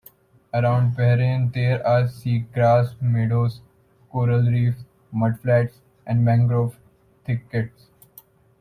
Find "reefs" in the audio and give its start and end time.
4.41-4.83